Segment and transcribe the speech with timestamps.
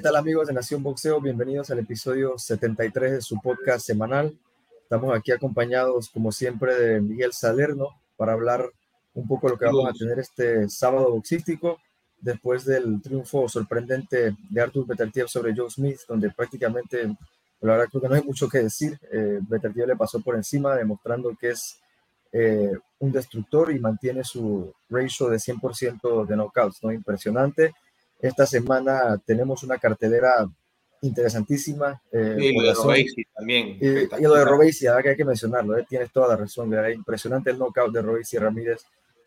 [0.00, 1.20] ¿qué tal amigos de Nación Boxeo?
[1.20, 4.34] Bienvenidos al episodio 73 de su podcast semanal.
[4.82, 8.64] Estamos aquí acompañados, como siempre, de Miguel Salerno para hablar
[9.12, 11.80] un poco de lo que vamos a tener este sábado boxístico
[12.18, 17.04] después del triunfo sorprendente de Arthur Beterbiev sobre Joe Smith, donde prácticamente,
[17.60, 18.98] la verdad creo que no hay mucho que decir.
[19.12, 21.78] Eh, Beterbiev le pasó por encima, demostrando que es
[22.32, 26.90] eh, un destructor y mantiene su ratio de 100% de knockouts, ¿no?
[26.90, 27.74] Impresionante
[28.22, 30.48] esta semana tenemos una cartelera
[31.02, 32.00] interesantísima.
[32.12, 33.78] Eh, y lo de Robesi también.
[33.80, 36.72] Y, lo de Robesi, que hay que mencionarlo, eh, tienes toda la razón.
[36.92, 38.82] impresionante el knockout de Robesi Ramírez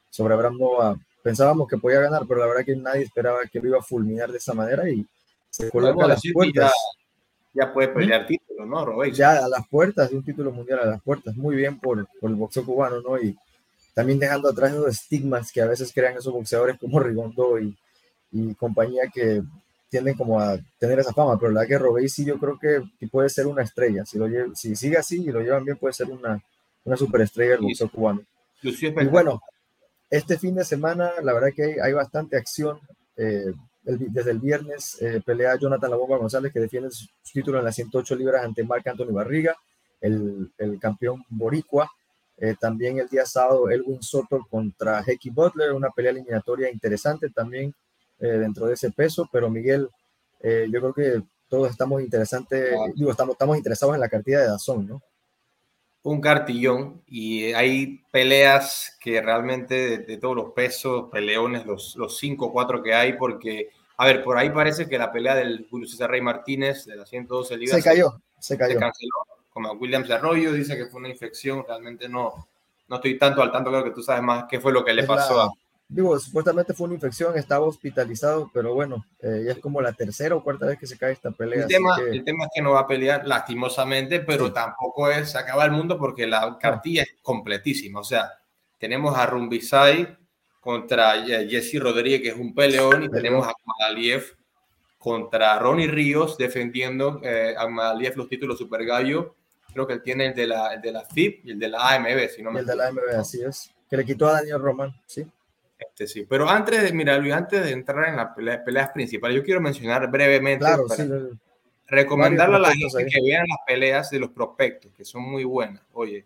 [0.09, 0.97] sobre Abraham Nova.
[1.21, 4.31] Pensábamos que podía ganar, pero la verdad que nadie esperaba que lo iba a fulminar
[4.31, 5.05] de esa manera y
[5.49, 6.73] se coloca a las puertas.
[7.53, 9.17] Ya, puede pelear título, ¿no, Robesi?
[9.17, 11.35] Ya a las puertas de un título mundial, a las puertas.
[11.35, 13.19] Muy bien por, por el boxeo cubano, ¿no?
[13.19, 13.37] Y
[13.93, 17.75] también dejando atrás esos estigmas que a veces crean esos boxeadores como Rigondo y,
[18.33, 19.43] y compañía que
[19.89, 22.81] tienden como a tener esa fama, pero la verdad que Robey sí yo creo que
[23.07, 26.09] puede ser una estrella, si, lo si sigue así y lo llevan bien puede ser
[26.09, 26.43] una,
[26.83, 28.21] una superestrella del boxeo cubano.
[28.63, 29.39] Y bueno,
[30.09, 32.79] este fin de semana la verdad que hay, hay bastante acción,
[33.17, 33.53] eh,
[33.83, 37.75] desde el viernes eh, pelea Jonathan La Bomba González que defiende su, título en las
[37.75, 39.55] 108 libras ante Marc Anthony Barriga,
[40.01, 41.91] el, el campeón boricua,
[42.37, 47.75] eh, también el día sábado Elwin Soto contra Hecky Butler, una pelea eliminatoria interesante también
[48.23, 49.89] eh, dentro de ese peso, pero Miguel,
[50.39, 54.47] eh, yo creo que todos estamos interesantes, digo, estamos, estamos interesados en la cartilla de
[54.47, 55.01] Dazón, ¿no?
[56.03, 62.45] Un cartillón y hay peleas que realmente de, todos los pesos, peleones, los, los cinco
[62.45, 65.85] o cuatro que hay, porque, a ver, por ahí parece que la pelea del Julio
[65.85, 68.75] César Rey Martínez de las 112 libras se cayó, se cayó.
[68.75, 69.15] Se canceló,
[69.49, 72.47] como Williams Arroyo dice que fue una infección, realmente no,
[72.87, 75.03] no estoy tanto al tanto, creo que tú sabes más qué fue lo que le
[75.03, 75.51] pasó a
[75.87, 80.35] digo, supuestamente fue una infección, estaba hospitalizado, pero bueno, eh, ya es como la tercera
[80.35, 81.61] o cuarta vez que se cae esta pelea.
[81.61, 85.37] El tema, el tema es que no va a pelear lastimosamente, pero tampoco es se
[85.37, 87.99] acaba el mundo porque la cartilla es completísima.
[87.99, 88.31] O sea,
[88.79, 90.17] tenemos a Rumbisai
[90.59, 94.37] contra eh, Jesse Rodríguez, que es un peleón, y tenemos a Madaliev
[94.97, 99.35] contra Ronnie Ríos defendiendo eh, a Madaliev los títulos Super Gallo.
[99.73, 101.95] Creo que él tiene el de la, el de la FIP y el de la
[101.95, 103.71] AMB, si no me El de la AMB, así es.
[103.89, 105.25] Que le quitó a Daniel Roman, sí.
[105.89, 109.61] Este, sí, pero antes de, mira, antes de entrar en las peleas principales, yo quiero
[109.61, 110.85] mencionar brevemente, claro,
[111.87, 115.83] recomendarle a la gente que vean las peleas de los prospectos, que son muy buenas.
[115.93, 116.25] Oye,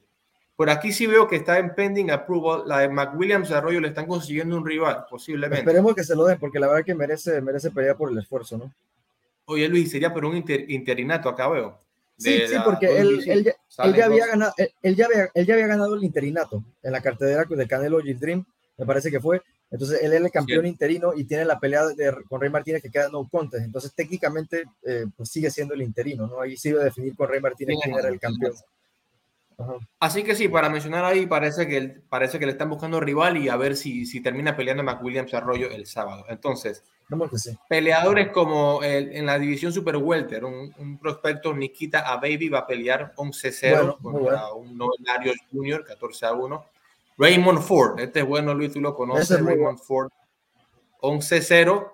[0.55, 4.07] por aquí sí veo que está en pending approval, la de McWilliams Arroyo le están
[4.07, 5.59] consiguiendo un rival, posiblemente.
[5.59, 8.57] Esperemos que se lo den, porque la verdad que merece, merece pelear por el esfuerzo,
[8.57, 8.73] ¿no?
[9.45, 11.79] Oye, Luis, sería por un interinato, acá veo.
[12.17, 13.53] Sí, sí, porque él, él, ya,
[13.83, 17.01] él, ya había ganado, él, ya había, él ya había ganado el interinato en la
[17.01, 18.43] cartera de Canelo Dream
[18.77, 19.41] me parece que fue.
[19.69, 22.89] Entonces él es el campeón interino y tiene la pelea de, con Rey Martínez que
[22.89, 23.65] queda no contest.
[23.65, 26.41] Entonces técnicamente eh, pues sigue siendo el interino, ¿no?
[26.41, 28.53] Ahí sí a definir con Rey Martínez quién era el campeón.
[29.99, 33.49] Así que sí, para mencionar ahí, parece que, parece que le están buscando rival y
[33.49, 36.25] a ver si, si termina peleando McWilliams Arroyo el sábado.
[36.29, 36.83] Entonces,
[37.67, 43.13] peleadores como en la división Super Welter, un, prospecto Nikita a Baby va a pelear
[43.15, 46.63] 11-0 contra un Novenario Junior 14-1.
[47.17, 49.43] Raymond Ford, este es bueno, Luis, tú lo conoces.
[49.43, 50.09] Raymond Ford,
[51.01, 51.93] 11-0.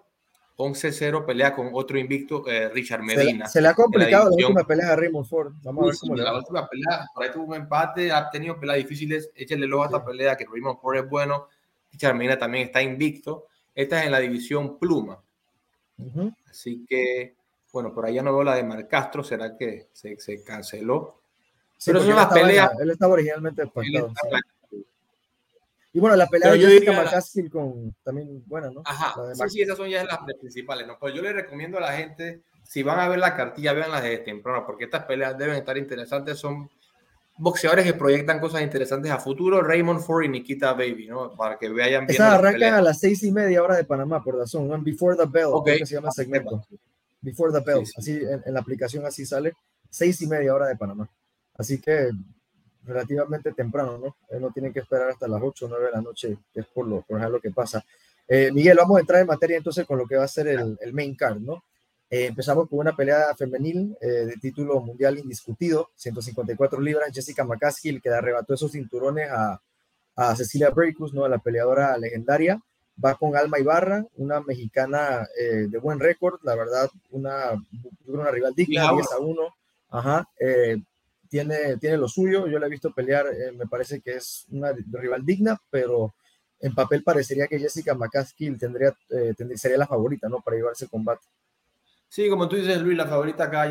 [0.56, 3.48] 11-0 pelea con otro invicto, eh, Richard Medina.
[3.48, 5.54] Se, le ha complicado la, última pelea a Raymond Ford.
[5.64, 6.32] Vamos a ver cómo le va.
[6.32, 9.32] La última pelea, por ahí tuvo un empate, ha tenido peleas difíciles.
[9.36, 11.48] Échale luego a esta pelea que Raymond Ford es bueno.
[11.92, 13.48] Richard Medina también está invicto.
[13.74, 15.20] Esta es en la división Pluma.
[16.48, 17.36] Así que,
[17.72, 19.24] bueno, por allá no veo la de Mar Castro.
[19.24, 21.22] ¿Será que se, se canceló?
[21.84, 22.72] Pero son las peleas.
[22.80, 24.14] Él estaba originalmente pactado.
[25.96, 28.82] Y bueno, la pelea de Jessica McCaskill con también buena, ¿no?
[28.84, 30.98] Ajá, sí, sí, esas son ya las principales, ¿no?
[31.00, 34.02] Pues yo le recomiendo a la gente, si van a ver la cartilla, vean las
[34.02, 36.68] de temprano, porque estas peleas deben estar interesantes, son
[37.38, 41.36] boxeadores que proyectan cosas interesantes a futuro, Raymond Ford y Nikita Baby, ¿no?
[41.36, 42.16] Para que vean bien.
[42.16, 44.82] Esas arrancan a las seis y media hora de Panamá, por razón, ¿no?
[44.82, 45.78] Before the Bell, okay.
[45.78, 46.66] que se llama segmento.
[47.22, 49.54] Before the Bell, así en, la aplicación así sale,
[49.92, 51.08] seis y media hora de Panamá.
[51.56, 52.10] Así que
[52.86, 54.16] relativamente temprano, ¿no?
[54.30, 56.66] Eh, no tienen que esperar hasta las 8 o 9 de la noche, que es
[56.68, 57.84] por lo, por lo que pasa.
[58.28, 60.78] Eh, Miguel, vamos a entrar en materia entonces con lo que va a ser el,
[60.82, 61.64] el main card, ¿no?
[62.10, 68.10] Eh, empezamos con una pelea femenil de título mundial indiscutido, 154 libras, Jessica McCaskill, que
[68.10, 69.60] le arrebató esos cinturones a,
[70.16, 71.28] a Cecilia Breikus, ¿no?
[71.28, 72.62] La peleadora legendaria.
[73.04, 77.60] Va con Alma Ibarra, una mexicana de buen récord, la verdad, una,
[78.06, 79.56] una rival digna, 10 a 1.
[79.90, 80.28] Ajá,
[81.34, 84.72] tiene, tiene lo suyo, yo la he visto pelear, eh, me parece que es una
[84.92, 86.14] rival digna, pero
[86.60, 90.42] en papel parecería que Jessica McCaskill tendría, eh, sería la favorita, ¿no?
[90.42, 91.26] Para llevarse el combate.
[92.08, 93.68] Sí, como tú dices, Luis, la favorita acá,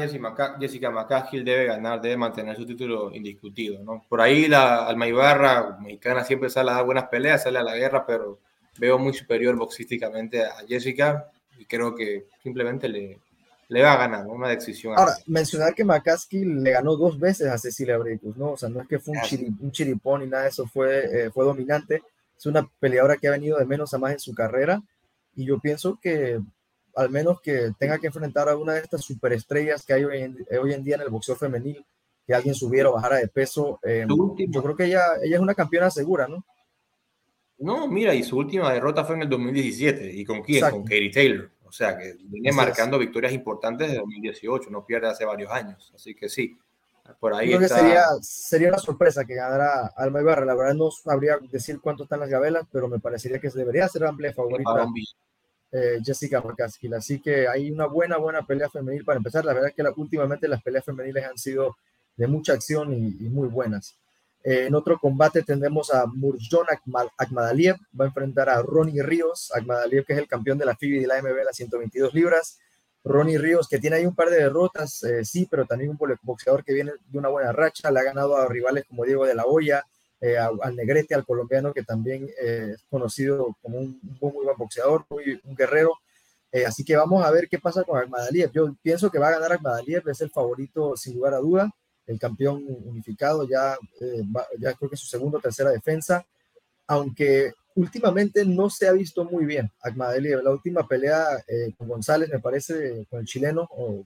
[0.58, 4.04] Jessica McCaskill, debe ganar, debe mantener su título indiscutido, ¿no?
[4.08, 8.04] Por ahí la Almaybarra mexicana siempre sale a dar buenas peleas, sale a la guerra,
[8.04, 8.40] pero
[8.76, 13.20] veo muy superior boxísticamente a Jessica y creo que simplemente le,
[13.72, 14.26] le va a ganar.
[14.26, 14.94] Una decisión.
[14.96, 18.52] Ahora, mencionar que McCaskill le ganó dos veces a Cecilia Brecus, ¿no?
[18.52, 21.46] O sea, no es que fue un, chiripón ni nada de eso, fue, eh, fue
[21.46, 22.02] dominante.
[22.36, 24.82] Es una peleadora que ha venido de menos a más en su carrera
[25.34, 26.38] y yo pienso que
[26.94, 30.84] al menos que tenga que enfrentar a una de estas superestrellas que hay hoy en,
[30.84, 31.82] día en el boxeo femenil,
[32.26, 34.06] que alguien subiera o bajara de peso, em,
[34.50, 36.44] yo creo que ella, ella es una campeona segura, ¿no?
[37.58, 40.12] No, mira, y su última derrota fue en el 2017.
[40.12, 40.69] ¿Y con quién?
[40.69, 41.50] Con Katie Taylor.
[41.72, 45.90] O sea, que viene marcando victorias importantes desde 2018, no pierde hace varios años.
[45.94, 46.54] Así que sí,
[47.19, 50.44] por ahí Creo que sería, sería una sorpresa que ganara Alma Ibarra.
[50.44, 54.04] La verdad no sabría decir cuánto están las gabelas, pero me parecería que debería ser
[54.04, 54.86] amplia favorita
[55.72, 56.92] eh, Jessica McCaskill.
[56.92, 59.42] Así que hay una buena, buena pelea femenil para empezar.
[59.42, 61.78] La verdad es que últimamente las peleas femeniles han sido
[62.19, 63.96] de mucha acción y, muy buenas.
[64.44, 66.66] Eh, en otro combate tendremos a Murjon
[67.16, 71.00] Akmadaliev, va a enfrentar a Ronnie Ríos, Akmadaliev que es el campeón de la FIBI
[71.00, 72.58] de la MB, las 122 libras.
[73.04, 76.64] Ronnie Ríos, que tiene ahí un par de derrotas, eh, sí, pero también un boxeador
[76.64, 79.44] que viene de una buena racha, le ha ganado a rivales como Diego de la
[79.44, 79.84] Hoya,
[80.20, 85.04] eh, al Negrete, al colombiano, que también eh, es conocido como un, muy, buen boxeador,
[85.10, 85.94] muy, un guerrero.
[86.66, 88.52] Así que vamos a ver qué pasa con Armadaliev.
[88.52, 91.70] Yo pienso que va a ganar Armadaliev, es el favorito sin lugar a duda,
[92.06, 93.76] el campeón unificado, ya,
[94.58, 96.25] ya creo que es su segunda o tercera defensa,
[96.87, 100.43] aunque últimamente no se ha visto muy bien Akmadaliev.
[100.43, 101.25] La última pelea
[101.78, 104.04] con González, me parece, con el chileno, o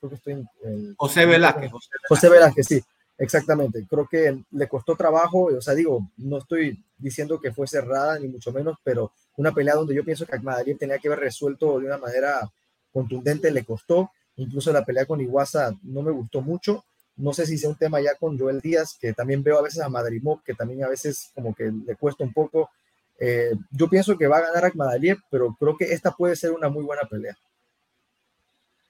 [0.00, 0.32] creo que estoy
[0.62, 1.70] en, José Velázquez.
[2.08, 2.82] José Velázquez, sí.
[3.16, 8.18] Exactamente, creo que le costó trabajo, o sea, digo, no estoy diciendo que fue cerrada
[8.18, 11.78] ni mucho menos, pero una pelea donde yo pienso que Akmadaliev tenía que haber resuelto
[11.78, 12.50] de una manera
[12.92, 16.84] contundente le costó, incluso la pelea con Iguasa no me gustó mucho,
[17.16, 19.82] no sé si sea un tema ya con Joel Díaz, que también veo a veces
[19.82, 22.70] a Madrimov, que también a veces como que le cuesta un poco,
[23.18, 26.68] eh, yo pienso que va a ganar Akmadaliev, pero creo que esta puede ser una
[26.68, 27.36] muy buena pelea.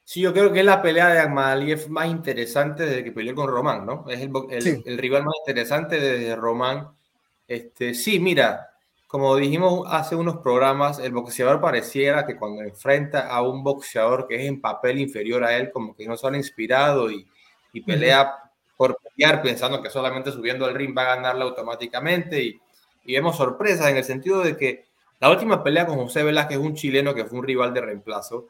[0.05, 3.49] Sí, yo creo que es la pelea de Akmadaliev más interesante desde que peleó con
[3.49, 4.05] Román, ¿no?
[4.09, 6.89] Es el, el, rival más interesante desde Román.
[7.49, 8.71] Este, sí, mira,
[9.07, 14.37] como dijimos hace unos programas, el boxeador pareciera que cuando enfrenta a un boxeador que
[14.37, 17.27] es en papel inferior a él, como que no se han inspirado y,
[17.75, 18.35] y pelea
[18.77, 22.61] por pelear pensando que solamente subiendo al ring va a ganarla automáticamente y,
[23.05, 24.87] y vemos sorpresas en el sentido de que
[25.21, 28.47] la última pelea con José Velázquez, un chileno que fue un rival de reemplazo,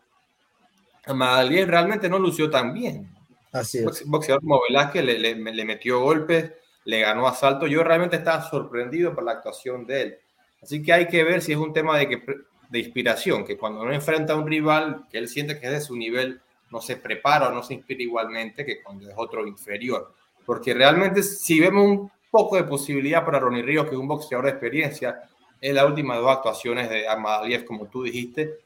[1.07, 3.11] Madalien realmente no lució tan bien.
[3.53, 4.05] Así es.
[4.07, 6.53] Boxeador como Velázquez le, le, metió golpes,
[6.85, 7.67] le ganó asalto.
[7.67, 10.19] Yo realmente estaba sorprendido por la actuación de él.
[10.63, 12.25] Así que hay que ver si es un tema de, que,
[12.71, 15.81] de inspiración, que cuando uno enfrenta a un rival que él siente que es de
[15.81, 20.15] su nivel, no se prepara o no se inspira igualmente que cuando es otro inferior.
[20.45, 24.47] Porque realmente si vemos un poco de posibilidad para Ronnie Ríos, que es un boxeador
[24.47, 25.23] de experiencia,
[25.61, 28.59] en las últimas dos actuaciones de Amadaliev, como tú dijiste,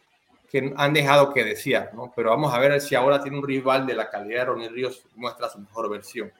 [0.50, 2.12] que han dejado que decir, ¿no?
[2.16, 5.04] Pero vamos a ver si ahora tiene un rival de la calidad de Ronnie Ríos,
[5.14, 6.32] muestra su mejor versión.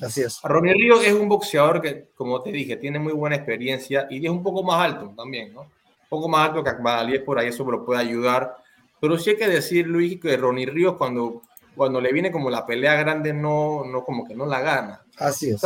[0.00, 0.40] Así es.
[0.42, 4.30] Ronnie Ríos es un boxeador que, como te dije, tiene muy buena experiencia y es
[4.30, 5.60] un poco más alto también, ¿no?
[5.62, 8.56] Un poco más alto que Akmadaliev, por ahí eso lo puede ayudar.
[9.04, 11.42] Pero sí hay que decir, Luis, que Ronnie Ríos cuando,
[11.76, 15.04] cuando le viene como la pelea grande, no, no como que no la gana.
[15.18, 15.60] Así es.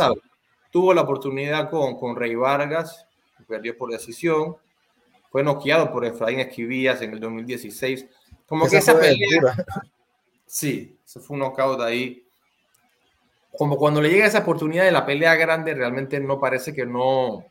[0.71, 3.07] Tuvo la oportunidad con, con Rey Vargas,
[3.47, 4.57] perdió por decisión
[5.31, 8.07] fue noqueado por Efraín Esquivillas en el 2016.
[8.47, 9.55] Como que esa pelea.
[10.51, 12.25] Sí, se fue un knockout ahí.
[13.55, 17.45] Como cuando le llega esa oportunidad de la pelea grande, realmente no parece que no,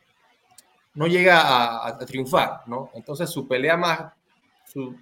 [0.95, 2.91] no llega a, triunfar, ¿no?
[2.93, 4.11] Entonces su pelea más,
[4.65, 4.97] su,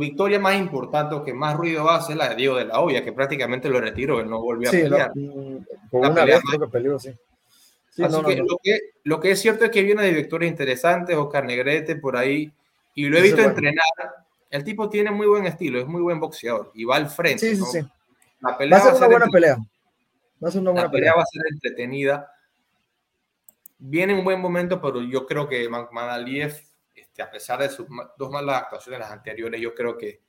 [0.00, 3.12] victoria más importante o que más ruido hace la de Diego de la Hoya, que
[3.12, 5.12] prácticamente lo retiró, él no volvió a pelear.
[5.14, 7.10] Mm, una vez creo que peleó, sí.
[8.02, 11.44] Así que, Lo que, lo que es cierto es que viene de victorias interesantes, Oscar
[11.44, 12.50] Negrete por ahí,
[12.94, 13.84] y lo he visto entrenar.
[14.50, 17.54] El tipo tiene muy buen estilo, es muy buen boxeador y va al frente.
[17.54, 17.80] Sí, sí, sí.
[18.40, 19.56] La pelea va a ser una buena pelea.
[20.42, 22.32] Va a ser una buena la pelea, va a ser entretenida.
[23.78, 26.54] Viene un buen momento, pero yo creo que Manaliev,
[26.94, 27.86] este, a pesar de sus
[28.18, 30.20] dos malas actuaciones las anteriores, yo creo que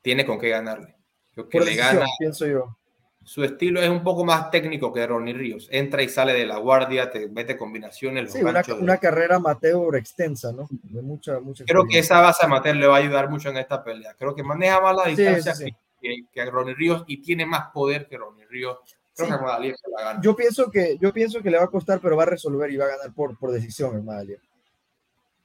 [0.00, 0.94] tiene con qué ganarle.
[1.36, 2.76] Yo que le gana, pienso yo.
[3.24, 5.68] Su estilo es un poco más técnico que Ronnie Ríos.
[5.70, 8.32] Entra y sale de la guardia, te mete combinaciones.
[8.32, 10.68] Sí, una, carrera amateur extensa, ¿no?
[10.70, 13.84] De mucha, mucha Creo que esa base amateur le va a ayudar mucho en esta
[13.84, 14.14] pelea.
[14.18, 15.54] Creo que maneja más la distancia
[16.00, 18.78] Que, que, Ronnie Ríos y tiene más poder que Ronnie Ríos.
[19.14, 20.20] Creo que Madaliev se la gana.
[20.20, 22.76] Yo pienso, que, yo pienso que le va a costar, pero va a resolver y
[22.76, 24.02] va a ganar por, por decisión el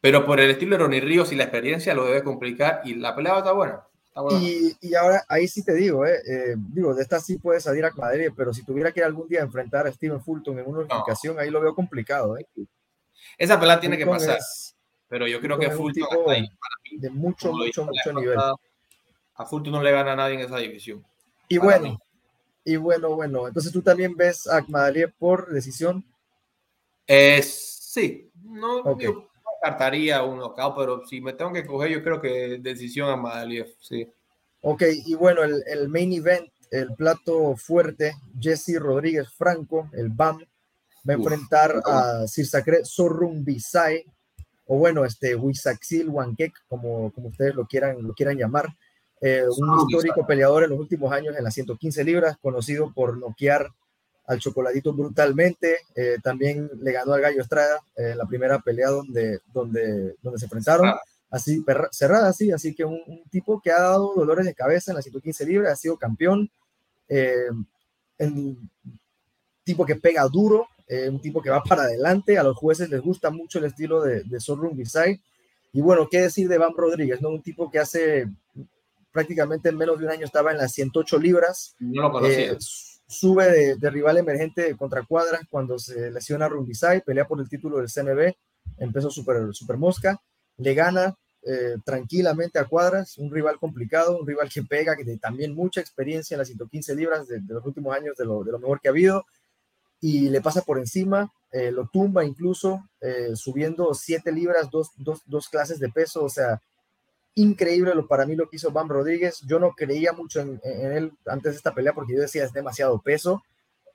[0.07, 3.13] Pero por el estilo de Ronnie Ríos y la experiencia lo debe complicar y la
[3.13, 3.83] pelea estar buena.
[4.39, 7.91] Y, ahora, ahí sí te digo, eh, eh, digo, de esta sí puede salir a
[7.91, 11.49] Madrid, pero si tuviera que algún día enfrentar a Steven Fulton en una unificación, ahí
[11.49, 12.37] lo veo complicado.
[12.37, 12.47] ¿eh?
[13.37, 14.39] Esa pelea tiene que pasar,
[15.09, 16.49] pero yo creo que Fulton está ahí,
[16.93, 18.39] de mucho, mucho, mucho nivel.
[19.35, 21.05] A Fulton no le gana a nadie en esa división.
[21.49, 21.99] Y bueno,
[22.63, 26.05] y bueno, bueno, entonces tú también ves a Madrid por decisión.
[27.05, 29.13] Eh, sí, no, okay
[29.61, 33.67] cartaría un knockout, pero si me tengo que coger, yo creo que decisión a Madaliev,
[33.79, 34.07] sí.
[34.61, 40.39] Ok, y bueno, el, el, main event, el plato fuerte, Jesse Rodríguez Franco, el BAM,
[41.07, 44.03] va a enfrentar a Sirsacre Sorrumbisai,
[44.65, 48.67] o bueno, este Wisaxil Wankek, como, como ustedes lo quieran, lo quieran llamar.
[49.21, 53.69] Eh, un histórico peleador en los últimos años en las 115 libras, conocido por noquear
[54.27, 55.77] al Chocoladito brutalmente.
[55.95, 60.45] Eh, también le ganó al Gallo Estrada en la primera pelea donde, donde, donde se
[60.45, 60.93] enfrentaron.
[61.29, 62.51] Así, cerrada, así.
[62.51, 65.75] Así que un, tipo que ha dado dolores de cabeza en las 115 libras, ha
[65.77, 66.49] sido campeón.
[67.07, 67.49] Eh,
[68.19, 68.69] un
[69.63, 72.37] tipo que pega duro, eh, un tipo que va para adelante.
[72.37, 74.77] A los jueces les gusta mucho el estilo de, de Sorrun
[75.71, 77.21] Y bueno, ¿qué decir de Van Rodríguez?
[77.21, 77.29] ¿no?
[77.29, 78.27] Un tipo que hace
[79.13, 81.75] prácticamente en menos de un año estaba en las 108 libras.
[81.79, 82.57] No lo conocía
[83.07, 87.91] sube de, rival emergente contra Cuadras cuando se lesiona Rumbisay, pelea por el título del
[87.91, 88.33] CMB,
[88.77, 90.21] empezó super, super mosca,
[90.57, 95.19] le gana eh, tranquilamente a Cuadras, un rival complicado, un rival que pega, que tiene
[95.19, 98.59] también mucha experiencia en las 115 libras de, los últimos años, de lo, de lo,
[98.59, 99.25] mejor que ha habido,
[100.01, 105.21] y le pasa por encima, eh, lo tumba incluso, eh, subiendo 7 libras, dos, dos,
[105.25, 106.61] dos clases de peso, o sea,
[107.37, 109.41] increíble lo, para mí lo que hizo Bam Rodríguez.
[109.47, 112.99] Yo no creía mucho en, él antes de esta pelea porque yo decía es demasiado
[113.01, 113.43] peso.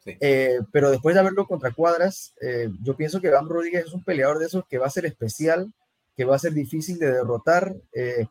[0.04, 4.02] Eh, pero después de verlo contra cuadras, eh, yo pienso que Bam Rodríguez es un
[4.02, 5.72] peleador de esos que va a ser especial,
[6.16, 7.74] que va a ser difícil de derrotar.
[7.92, 8.26] Eh,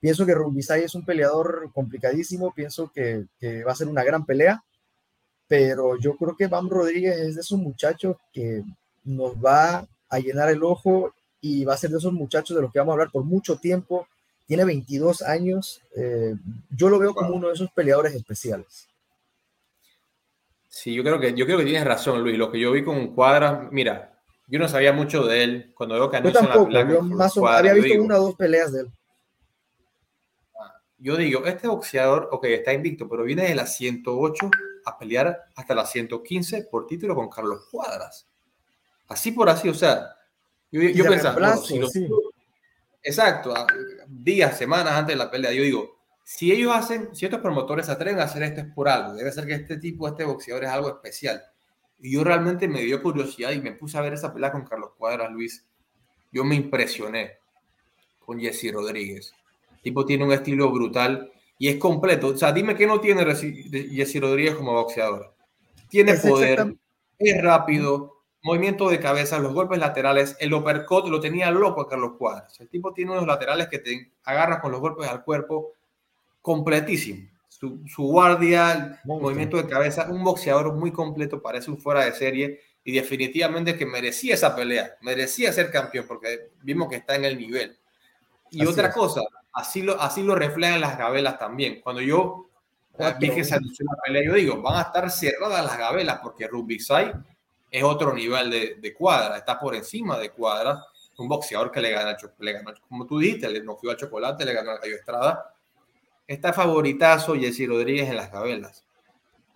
[0.00, 4.26] pienso que Rumbisay es un peleador complicadísimo, pienso que, que, va a ser una gran
[4.26, 4.64] pelea,
[5.46, 8.62] pero yo creo que Bam Rodríguez es de esos muchachos que
[9.04, 12.72] nos va a llenar el ojo y va a ser de esos muchachos de los
[12.72, 14.06] que vamos a hablar por mucho tiempo
[14.46, 15.82] tiene 22 años.
[15.96, 16.34] Eh,
[16.70, 18.88] yo lo veo como uno de esos peleadores especiales.
[20.68, 22.38] Sí, yo creo que, yo creo que tienes razón, Luis.
[22.38, 25.72] Lo que yo vi con Cuadra, mira, yo no sabía mucho de él.
[25.74, 28.80] Cuando veo que yo tampoco, yo más o, había visto una o dos peleas de
[28.80, 28.90] él.
[30.58, 34.50] Ah, yo digo, este boxeador, ok, está invicto, pero viene de las 108
[34.84, 38.26] a pelear hasta las 115 por título con Carlos Cuadras.
[39.08, 40.16] Así por así, o sea,
[40.70, 41.78] yo, yo pensaba, si
[43.02, 43.54] Exacto,
[44.08, 45.52] días, semanas antes de la pelea.
[45.52, 48.88] Yo digo, si ellos hacen, si estos promotores se atreven a hacer esto es por
[48.88, 49.14] algo.
[49.14, 51.42] Debe ser que este tipo, este boxeador es algo especial.
[51.98, 54.90] Y yo realmente me dio curiosidad y me puse a ver esa pelea con Carlos
[54.96, 55.64] Cuadras, Luis.
[56.32, 57.38] Yo me impresioné
[58.18, 59.32] con Jesse Rodríguez.
[59.72, 62.28] El tipo tiene un estilo brutal y es completo.
[62.28, 65.34] O sea, dime qué no tiene Jesse Rodríguez como boxeador.
[65.88, 66.76] Tiene poder,
[67.18, 72.12] es rápido, movimiento de cabeza, los golpes laterales, el uppercut lo tenía loco a Carlos
[72.18, 72.60] Cuadras.
[72.60, 75.72] El tipo tiene unos laterales que te agarras con los golpes al cuerpo
[76.40, 77.28] completísimo.
[77.48, 82.90] Su, guardia, movimiento de cabeza, un boxeador muy completo, parece un fuera de serie y
[82.90, 87.78] definitivamente que merecía esa pelea, merecía ser campeón porque vimos que está en el nivel.
[88.50, 89.20] Y otra cosa,
[89.52, 91.80] así lo, así lo reflejan las gabelas también.
[91.80, 92.48] Cuando yo
[93.20, 97.12] vi que se la pelea, yo digo, van a estar cerradas las gabelas porque Rubisai
[97.72, 100.84] es otro nivel de, de, cuadra, está por encima de cuadra.
[101.16, 104.52] Un boxeador que le gana, le ganó, como tú dijiste, le noqueó al chocolate, le
[104.52, 105.54] ganó al Gallo Estrada.
[106.26, 108.84] Está favoritazo Jesse Rodríguez en las gabelas.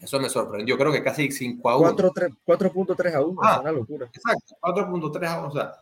[0.00, 0.78] Eso me sorprendió.
[0.78, 1.96] Creo que casi 5 a 1.
[1.96, 3.40] 4.3 a 1.
[3.42, 4.06] Ah, es una locura.
[4.06, 5.48] Exacto, 4.3 a 1.
[5.48, 5.72] O sea,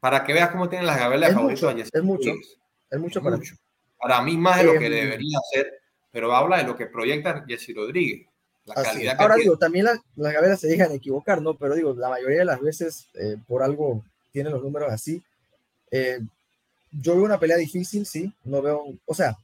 [0.00, 2.30] para que veas cómo tienen las gabelas es mucho, es mucho.
[2.90, 3.56] Es mucho para, mucho.
[3.98, 7.72] para mí más de lo que debería ser, pero habla de lo que proyecta Jesse
[7.74, 8.28] Rodríguez.
[9.18, 11.54] Ahora digo, también las gaveras se dejan equivocar, ¿no?
[11.54, 14.02] Pero digo, la mayoría de las veces eh, por algo
[14.32, 15.22] tienen los números así.
[15.90, 16.20] Eh,
[16.90, 19.36] yo veo una pelea difícil, sí, no veo, o sea,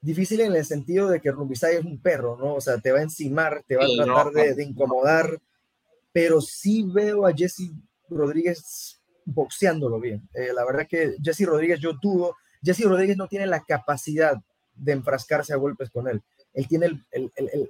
[0.00, 2.54] difícil en el sentido de que Rumbisay es un perro, ¿no?
[2.54, 5.38] O sea, te va a encimar, te va a tratar de, incomodar,
[6.12, 7.70] pero sí veo a Jesse
[8.08, 10.28] Rodríguez boxeándolo bien.
[10.34, 14.36] Eh, la verdad que Jesse Rodríguez, yo dudo, Jesse Rodríguez no tiene la capacidad
[14.74, 16.22] de enfrascarse a golpes con él
[16.54, 17.04] él tiene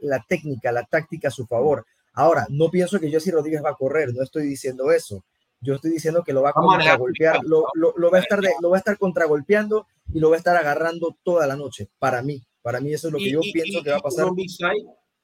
[0.03, 1.85] la técnica, la táctica a su favor.
[2.13, 5.25] Ahora, no pienso que Jesse Rodríguez va a correr, no estoy diciendo eso.
[5.61, 8.77] Yo estoy diciendo que lo va a contragolpear, lo, lo, va a estar lo va
[8.77, 11.89] a estar contragolpeando y lo va a estar agarrando toda la noche.
[11.99, 14.27] Para mí, para mí eso es lo que yo pienso que va a pasar.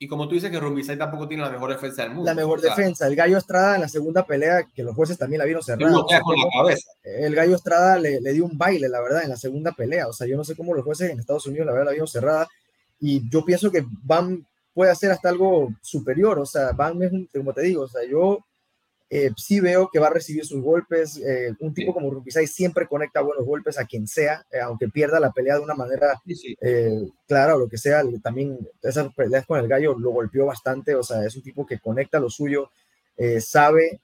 [0.02, 2.24] Y como tú dices que Rumbisay tampoco tiene la mejor defensa del mundo.
[2.24, 3.06] La mejor defensa.
[3.06, 5.94] El Gallo Estrada en la segunda pelea, que los jueces también la vieron cerrada.
[7.04, 10.08] El Gallo Estrada le, le, dio un baile, la verdad, en la segunda pelea.
[10.08, 12.08] O sea, yo no sé cómo los jueces en Estados Unidos, la verdad, la vieron
[12.08, 12.48] cerrada
[13.00, 17.28] y yo pienso que Bam puede hacer hasta algo superior, o sea, Bam es, un,
[17.34, 18.44] como te digo, o sea, yo
[19.12, 21.16] eh, sí veo que va a recibir sus golpes.
[21.16, 25.18] Eh, un tipo como Rubisai siempre conecta buenos golpes a quien sea, eh, aunque pierda
[25.18, 26.22] la pelea de una manera
[27.26, 28.04] clara o lo que sea.
[28.22, 30.94] También esas peleas con el gallo lo golpeó bastante.
[30.94, 32.70] O sea, es un tipo que conecta lo suyo,
[33.40, 34.00] sabe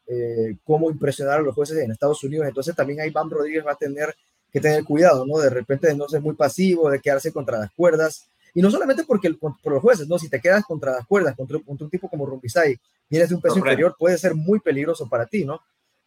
[0.65, 2.49] cómo impresionar a los jueces en Estados Unidos.
[2.49, 4.15] Entonces también ahí Bam Rodríguez va a tener
[4.53, 5.38] que tener cuidado, ¿no?
[5.38, 8.29] De repente de no ser muy pasivo, de quedarse contra las cuerdas.
[8.56, 11.58] Y no solamente porque por los jueces, no, si te quedas contra las cuerdas, contra,
[11.66, 15.44] un tipo como Rumbisai, vienes de un peso inferior, puede ser muy peligroso para ti,
[15.44, 15.60] ¿no?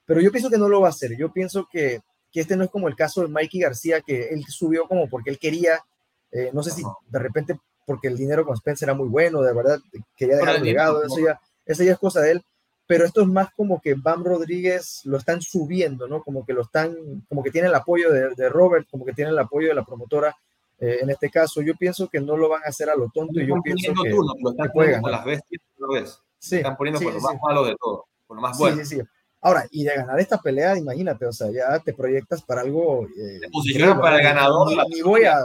[0.04, 1.16] Pero yo pienso que no lo va a hacer.
[1.16, 2.02] Yo pienso que,
[2.32, 5.30] que este no es como el caso de Mikey García, que él subió como porque
[5.30, 5.80] él quería,
[6.32, 9.54] eh, no sé si de repente porque el dinero con Spencer era muy bueno, de
[9.54, 9.80] verdad,
[10.18, 12.44] quería dejar legado, eso ya, esa ya es cosa de él.
[12.88, 16.24] Pero esto es más como que Bam Rodríguez lo están subiendo, ¿no?
[16.24, 16.96] Como que lo están,
[17.30, 19.86] como que tiene el apoyo de, de Robert, como que tiene el apoyo de la
[19.86, 20.36] promotora
[20.80, 23.40] eh, en este caso, yo pienso que no lo van a hacer a lo tonto
[23.40, 26.22] y yo pienso que, tú, lo están poniendo con las bestias, ¿lo ves?
[26.38, 28.78] Sí, están poniendo por lo más malo de todo, por lo más bueno.
[28.78, 29.02] Sí, sí, sí.
[29.42, 33.08] Ahora, y de ganar esta pelea, imagínate, o sea, ya te proyectas para algo.
[33.08, 33.40] Eh,
[34.00, 34.70] para el ganador.
[34.90, 35.38] Ni, voy a,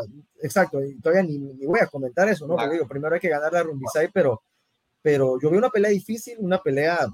[0.42, 2.56] exacto, todavía ni, ni, voy a comentar eso, ¿no?
[2.56, 4.42] Porque digo, primero hay que ganar la Rumbisai, pero,
[5.00, 7.06] pero yo veo una pelea difícil, una pelea,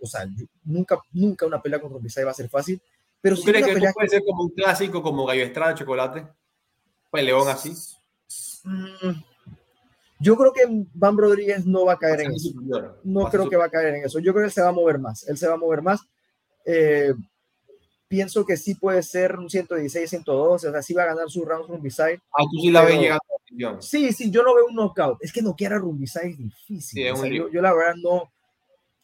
[0.00, 0.26] o sea,
[0.64, 2.80] nunca, nunca una pelea con Rumbisai va a ser fácil.
[3.22, 6.26] Pero ¿Tú crees que puede ser como un clásico como Gallo Estrada de Chocolate?
[7.14, 7.72] Peleón así?
[8.64, 9.22] Mm,
[10.18, 10.62] yo creo que
[10.94, 12.50] Van Rodríguez no va a caer en eso.
[13.04, 14.18] No creo que va a caer en eso.
[14.18, 15.28] Yo creo que él se va a mover más.
[15.28, 16.00] Él se va a mover más.
[16.66, 17.14] Eh,
[18.08, 20.68] pienso que sí puede ser un 116, 112.
[20.68, 22.14] O sea, sí va a ganar su round Rumbisai.
[22.32, 23.22] Ah, tú sí la ves llegando
[23.80, 25.18] Sí, sí, yo no veo un knockout.
[25.20, 27.04] Es que no quiera Rumbisai es difícil.
[27.52, 28.32] yo, la verdad no.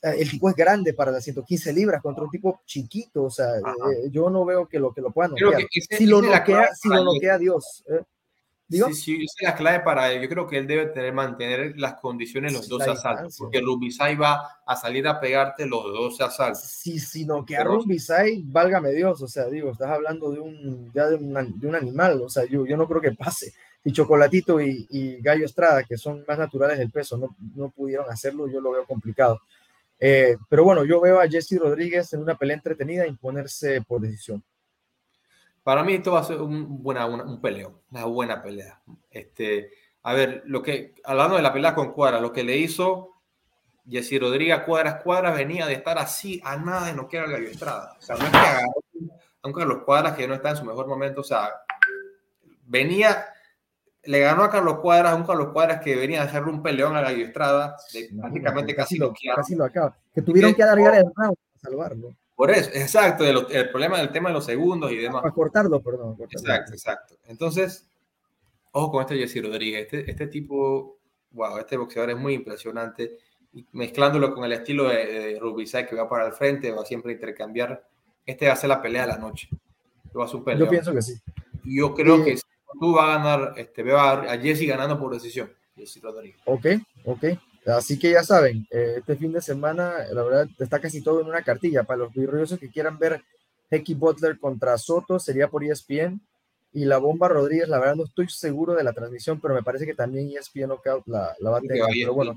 [0.03, 3.59] Eh, el tipo es grande para las 115 libras contra un tipo chiquito, o sea,
[3.59, 5.67] eh, yo no veo que lo que lo puedan noquear.
[5.71, 7.85] si, lo noquea, si lo noquea Dios.
[7.89, 8.03] ¿eh?
[8.67, 8.87] ¿Digo?
[8.89, 10.23] Sí, sí, esa es la clave para él.
[10.23, 14.61] Yo creo que él debe tener, mantener las condiciones los dos asaltos, porque Rumbisai va
[14.65, 16.63] a salir a pegarte los dos asaltos.
[16.63, 21.19] Sí, si noquea Rumbisai, válgame Dios, o sea, digo, estás hablando de un, ya de,
[21.19, 23.53] de un animal, o sea, yo, yo no creo que pase.
[23.83, 28.09] Si Chocolatito y, y Gallo Estrada, que son más naturales del peso, no, no pudieron
[28.09, 29.41] hacerlo, yo lo veo complicado.
[30.01, 34.43] Eh, pero bueno, yo veo a Jesse Rodríguez en una pelea entretenida imponerse por decisión.
[35.63, 38.81] Para mí esto va a ser un, buena, un peleo, una buena pelea.
[39.11, 39.71] Este,
[40.03, 43.11] a ver, lo que, hablando de la pelea con Cuadra, lo que le hizo
[43.89, 47.97] Jesse Rodríguez Cuadras, Cuadras venía de estar así a nada de no quedar Gallo Estrada.
[47.99, 48.73] O sea, no es que agarró,
[49.43, 51.51] aunque los Cuadras que no está en su mejor momento, o sea,
[52.65, 53.27] venía
[54.05, 57.03] le ganó a Carlos Cuadras, un Carlos Cuadras que venía a hacerle un peleón a
[57.03, 57.77] Gallo Estrada,
[58.19, 59.97] prácticamente casi, lo, casi lo acaba.
[60.15, 62.17] Que tuvieron que alargar el round para salvarlo.
[62.35, 65.21] Por eso, exacto, el, problema del tema de los segundos y demás.
[65.21, 66.17] Para cortarlo, perdón.
[66.21, 67.17] Exacto, exacto.
[67.27, 67.87] Entonces,
[68.73, 69.83] ojo con este Jesse Rodríguez.
[69.83, 70.97] Este, este tipo,
[71.33, 73.19] wow, este boxeador es muy impresionante.
[73.53, 77.15] Y mezclándolo con el estilo de, de que va para el frente, va siempre a
[77.17, 77.85] intercambiar.
[78.25, 79.51] Este va a ser la pelea de la noche.
[80.19, 81.21] Va a Yo pienso que sí.
[81.65, 82.39] Yo creo que
[82.79, 85.51] tú vas a ganar, este, veo a, Jesse ganando por decisión.
[85.77, 86.41] Jesse Rodríguez.
[86.45, 86.67] Ok,
[87.05, 87.25] ok.
[87.67, 91.27] Así que ya saben, eh, este fin de semana, la verdad, está casi todo en
[91.27, 91.85] una cartilla.
[91.85, 93.23] Para los virriosos que quieran ver
[93.71, 96.21] Hecky Butler contra Soto, sería por ESPN.
[96.73, 99.87] Y la bomba Rodríguez, la verdad no estoy seguro de la transmisión, pero me parece
[99.87, 101.83] que también ESPN Knockout la, la va a tener.
[101.93, 102.35] Pero bueno,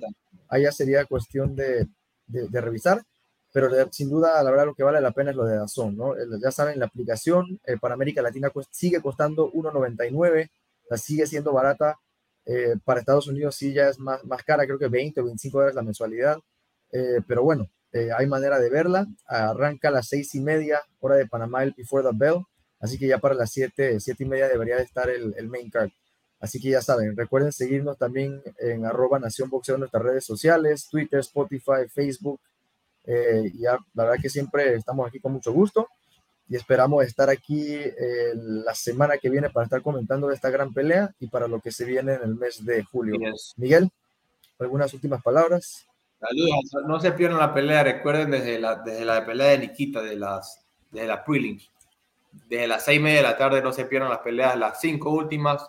[0.49, 1.87] allá sería cuestión de,
[2.27, 3.03] de revisar
[3.53, 6.15] pero sin duda, la verdad, lo que vale la pena es lo de Dazón, ¿no?
[6.41, 10.49] Ya saben, la aplicación eh, para América Latina sigue costando 1.99,
[10.89, 11.99] la sigue siendo barata.
[12.45, 15.55] Eh, para Estados Unidos sí ya es más, más cara, creo que 20 o 25
[15.59, 16.39] dólares la mensualidad,
[16.91, 17.69] eh, pero bueno,
[18.17, 19.05] hay manera de verla.
[19.27, 22.41] Arranca a las seis y media, hora de Panamá, el Before the Bell,
[22.79, 25.69] así que ya para las 7, siete y media debería de estar el, el main
[25.69, 25.91] card.
[26.39, 30.89] Así que ya saben, recuerden seguirnos también en arroba Nación Boxeo en nuestras redes sociales,
[30.89, 32.41] Twitter, Spotify, Facebook,
[33.05, 35.87] eh, ya, la verdad que siempre estamos aquí con mucho gusto
[36.49, 41.13] y esperamos estar aquí eh, la semana que viene para estar comentando esta gran pelea
[41.19, 43.17] y para lo que se viene en el mes de julio.
[43.57, 43.89] Miguel,
[44.59, 45.85] algunas últimas palabras.
[46.19, 50.15] Saludos, no se pierdan la pelea, recuerden desde la, desde la pelea de Nikita, de
[50.15, 51.69] las, de las prelims,
[52.47, 55.09] desde las seis y media de la tarde no se pierdan las peleas, las cinco
[55.11, 55.67] últimas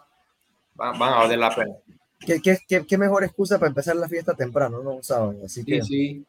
[0.74, 1.74] van, a valer la pena.
[2.20, 5.34] ¿Qué, qué, qué, mejor excusa para empezar la fiesta temprano, no un sábado?
[5.44, 6.26] Así que, sí, sí.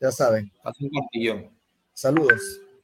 [0.00, 0.50] Ya saben.
[0.64, 0.90] Haz un
[1.92, 2.63] Saludos.